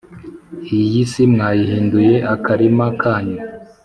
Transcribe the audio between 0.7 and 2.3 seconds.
iyi si mwayihinduye